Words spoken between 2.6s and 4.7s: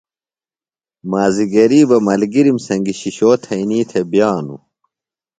سنگیۡ شِشو تھئینی تھےۡ بِیانوۡ۔